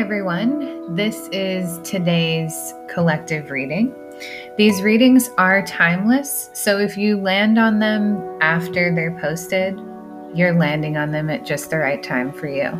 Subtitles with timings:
[0.00, 0.94] everyone.
[0.96, 3.94] This is today's collective reading.
[4.56, 9.78] These readings are timeless, so if you land on them after they're posted,
[10.34, 12.70] you're landing on them at just the right time for you.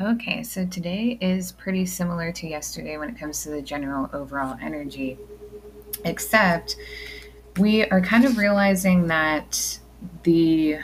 [0.00, 4.56] Okay, so today is pretty similar to yesterday when it comes to the general overall
[4.62, 5.18] energy,
[6.04, 6.76] except
[7.58, 9.80] we are kind of realizing that
[10.22, 10.78] the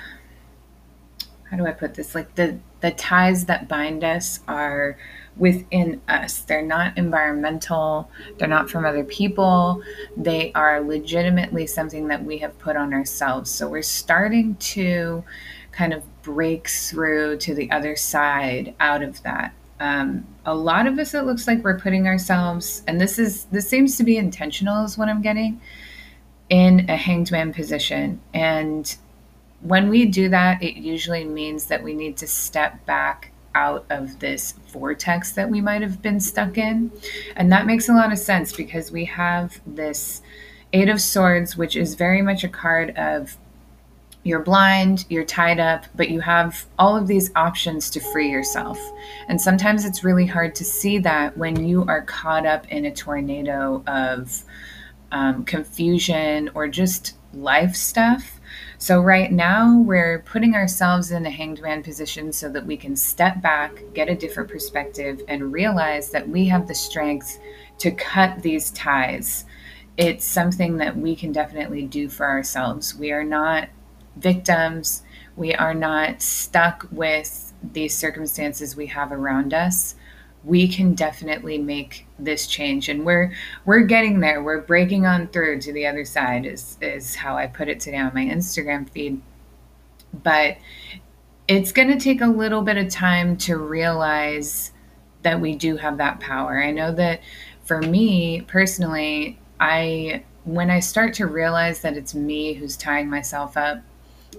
[1.51, 2.15] how do I put this?
[2.15, 4.97] Like the the ties that bind us are
[5.37, 6.39] within us.
[6.41, 9.83] They're not environmental, they're not from other people.
[10.17, 13.51] They are legitimately something that we have put on ourselves.
[13.51, 15.25] So we're starting to
[15.73, 19.55] kind of break through to the other side out of that.
[19.81, 23.69] Um, a lot of us, it looks like we're putting ourselves, and this is this
[23.69, 25.61] seems to be intentional, is what I'm getting,
[26.49, 28.21] in a hanged man position.
[28.35, 28.97] And
[29.61, 34.21] when we do that, it usually means that we need to step back out of
[34.21, 36.93] this vortex that we might have been stuck in.
[37.35, 40.23] And that makes a lot of sense because we have this
[40.73, 43.37] Eight of Swords, which is very much a card of
[44.23, 48.79] you're blind, you're tied up, but you have all of these options to free yourself.
[49.29, 52.95] And sometimes it's really hard to see that when you are caught up in a
[52.95, 54.45] tornado of
[55.11, 58.38] um, confusion or just life stuff
[58.81, 62.95] so, right now, we're putting ourselves in a hanged man position so that we can
[62.95, 67.41] step back, get a different perspective, and realize that we have the strength
[67.79, 69.45] to cut these ties.
[69.97, 72.95] It's something that we can definitely do for ourselves.
[72.95, 73.69] We are not
[74.17, 75.03] victims,
[75.37, 79.97] we are not stuck with these circumstances we have around us
[80.45, 82.89] we can definitely make this change.
[82.89, 83.33] And we're
[83.65, 84.43] we're getting there.
[84.43, 87.99] We're breaking on through to the other side is is how i put it today
[87.99, 89.21] on my instagram feed.
[90.23, 90.59] But
[91.49, 94.73] it's going to take a little bit of time to realize
[95.23, 96.63] that we do have that power.
[96.63, 97.21] I know that
[97.69, 103.59] for me personally i when i start to realize that it's me who's tying myself
[103.59, 103.79] up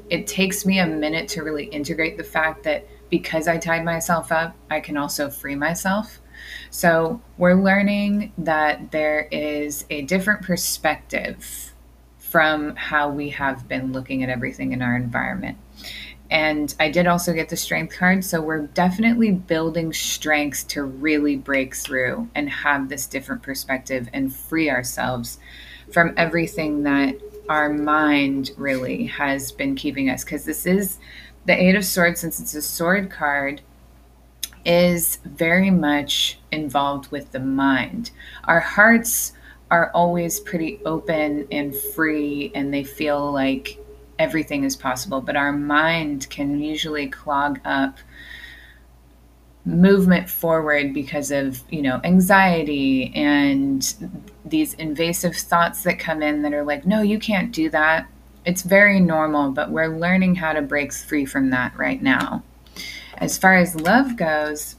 [0.09, 4.31] it takes me a minute to really integrate the fact that because I tied myself
[4.31, 6.19] up, I can also free myself.
[6.69, 11.73] So we're learning that there is a different perspective
[12.17, 15.57] from how we have been looking at everything in our environment.
[16.31, 18.23] And I did also get the strength card.
[18.23, 24.33] So we're definitely building strengths to really break through and have this different perspective and
[24.33, 25.39] free ourselves
[25.91, 27.15] from everything that
[27.49, 30.23] our mind really has been keeping us.
[30.23, 30.99] Because this is
[31.45, 33.61] the Eight of Swords, since it's a sword card,
[34.65, 38.11] is very much involved with the mind.
[38.45, 39.33] Our hearts
[39.71, 43.77] are always pretty open and free, and they feel like
[44.17, 47.97] everything is possible, but our mind can usually clog up
[49.69, 53.93] movement forward because of you know anxiety and
[54.45, 58.07] these invasive thoughts that come in that are like no you can't do that
[58.45, 62.43] it's very normal, but we're learning how to break free from that right now.
[63.17, 64.75] As far as love goes,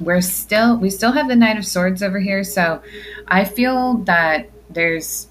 [0.00, 2.82] we're still we still have the knight of swords over here so
[3.28, 5.28] i feel that there's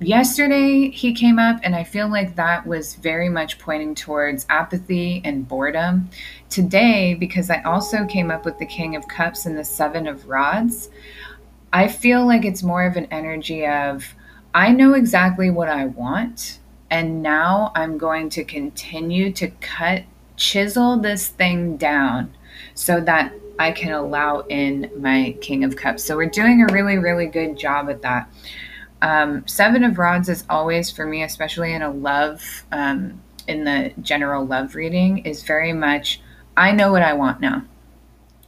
[0.00, 5.22] yesterday he came up and i feel like that was very much pointing towards apathy
[5.24, 6.06] and boredom
[6.50, 10.28] today because i also came up with the king of cups and the seven of
[10.28, 10.90] rods
[11.72, 14.14] i feel like it's more of an energy of
[14.56, 16.60] I know exactly what I want.
[16.90, 20.04] And now I'm going to continue to cut,
[20.38, 22.34] chisel this thing down
[22.72, 26.04] so that I can allow in my King of Cups.
[26.04, 28.30] So we're doing a really, really good job at that.
[29.02, 33.92] Um, Seven of Rods is always for me, especially in a love, um, in the
[34.00, 36.20] general love reading, is very much
[36.56, 37.64] I know what I want now.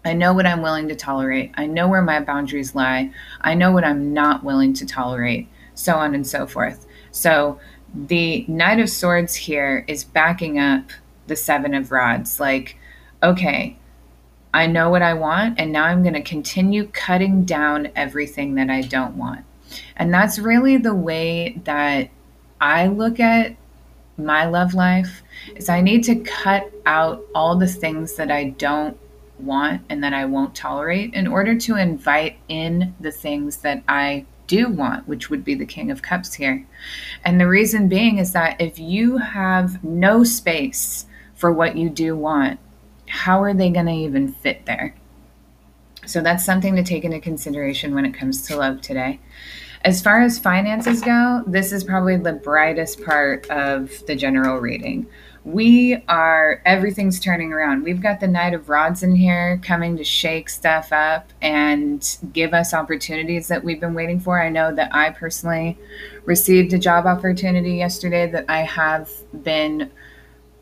[0.05, 1.53] I know what I'm willing to tolerate.
[1.57, 3.11] I know where my boundaries lie.
[3.43, 6.87] I know what I'm not willing to tolerate so on and so forth.
[7.11, 7.61] So
[7.95, 10.91] the Knight of Swords here is backing up
[11.27, 12.41] the Seven of Rods.
[12.41, 12.77] Like,
[13.23, 13.77] okay,
[14.53, 18.71] I know what I want, and now I'm going to continue cutting down everything that
[18.71, 19.45] I don't want.
[19.97, 22.11] And that's really the way that
[22.61, 23.57] I look at
[24.17, 25.23] my love life
[25.55, 28.99] is I need to cut out all the things that I don't
[29.39, 34.27] want and that I won't tolerate in order to invite in the things that I
[34.49, 36.67] do want, which would be the King of Cups here.
[37.25, 42.17] And the reason being is that if you have no space for what you do
[42.17, 42.59] want,
[43.09, 44.95] how are they going to even fit there?
[46.09, 49.21] So that's something to take into consideration when it comes to love today.
[49.83, 55.07] As far as finances go, this is probably the brightest part of the general reading.
[55.45, 57.83] we are everything's turning around.
[57.83, 62.53] We've got the Knight of Rods in here coming to shake stuff up and give
[62.53, 64.43] us opportunities that we've been waiting for.
[64.43, 65.79] I know that I personally
[66.25, 69.11] received a job opportunity yesterday that I have
[69.43, 69.91] been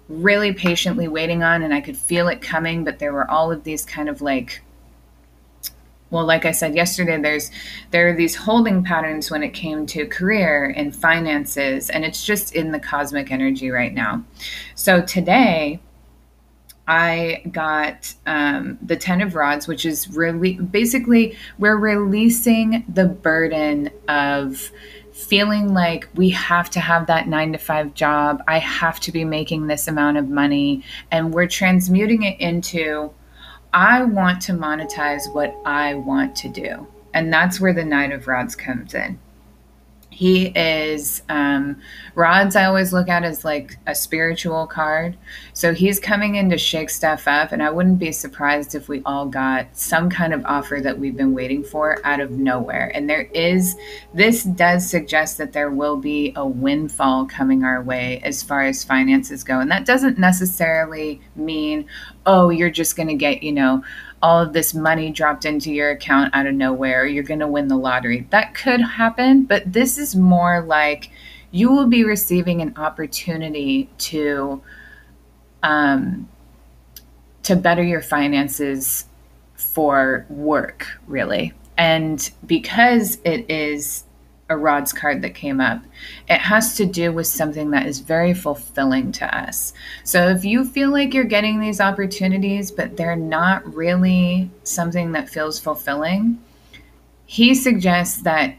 [0.08, 3.64] really patiently waiting on and I could feel it coming, but there were all of
[3.64, 4.62] these kind of like
[6.10, 7.50] well like i said yesterday there's
[7.90, 12.54] there are these holding patterns when it came to career and finances and it's just
[12.54, 14.24] in the cosmic energy right now
[14.74, 15.80] so today
[16.88, 23.90] I got um, the Ten of Rods, which is really basically we're releasing the burden
[24.08, 24.70] of
[25.16, 28.42] feeling like we have to have that nine to five job.
[28.46, 30.84] I have to be making this amount of money.
[31.10, 33.12] And we're transmuting it into
[33.76, 36.86] I want to monetize what I want to do.
[37.12, 39.18] And that's where the Knight of Rods comes in.
[40.08, 41.82] He is, um,
[42.14, 45.18] Rods, I always look at as like a spiritual card.
[45.52, 47.52] So he's coming in to shake stuff up.
[47.52, 51.18] And I wouldn't be surprised if we all got some kind of offer that we've
[51.18, 52.90] been waiting for out of nowhere.
[52.94, 53.76] And there is,
[54.14, 58.82] this does suggest that there will be a windfall coming our way as far as
[58.82, 59.60] finances go.
[59.60, 61.86] And that doesn't necessarily mean,
[62.26, 63.82] oh, you're just going to get, you know,
[64.22, 67.68] all of this money dropped into your account out of nowhere, you're going to win
[67.68, 68.26] the lottery.
[68.30, 71.10] That could happen, but this is more like
[71.50, 74.62] you will be receiving an opportunity to
[75.62, 76.28] um,
[77.42, 79.06] to better your finances
[79.54, 81.52] for work, really.
[81.78, 84.04] And because it is
[84.48, 85.82] a rods card that came up.
[86.28, 89.72] It has to do with something that is very fulfilling to us.
[90.04, 95.28] So if you feel like you're getting these opportunities, but they're not really something that
[95.28, 96.40] feels fulfilling,
[97.24, 98.56] he suggests that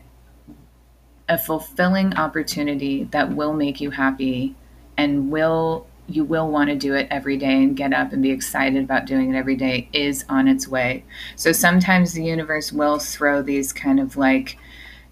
[1.29, 4.55] a fulfilling opportunity that will make you happy
[4.97, 8.31] and will you will want to do it every day and get up and be
[8.31, 11.03] excited about doing it every day is on its way.
[11.35, 14.57] So sometimes the universe will throw these kind of like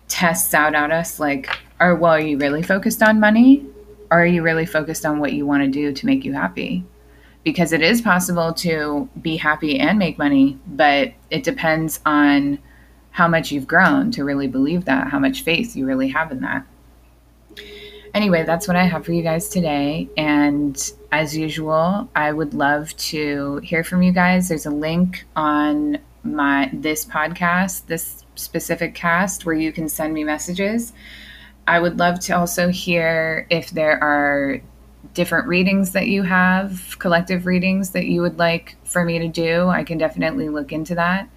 [0.07, 1.49] tests out at us like
[1.79, 3.65] are well are you really focused on money?
[4.11, 6.85] Or are you really focused on what you want to do to make you happy?
[7.43, 12.59] Because it is possible to be happy and make money but it depends on
[13.11, 16.41] how much you've grown to really believe that how much faith you really have in
[16.41, 16.65] that.
[18.13, 22.95] Anyway that's what i have for you guys today and as usual i would love
[22.95, 24.47] to hear from you guys.
[24.47, 30.23] There's a link on my this podcast this specific cast where you can send me
[30.23, 30.93] messages.
[31.67, 34.61] I would love to also hear if there are
[35.13, 39.67] different readings that you have, collective readings that you would like for me to do.
[39.67, 41.29] I can definitely look into that.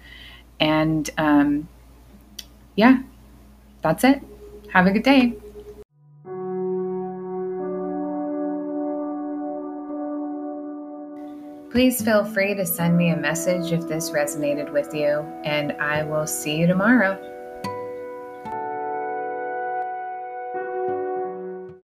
[0.59, 1.67] And um,
[2.75, 3.01] yeah,
[3.81, 4.21] that's it.
[4.73, 5.33] Have a good day.
[11.71, 16.01] Please feel free to send me a message if this resonated with you, and I
[16.03, 17.38] will see you tomorrow.